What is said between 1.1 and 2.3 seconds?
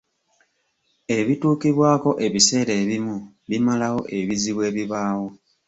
Ebituukibwako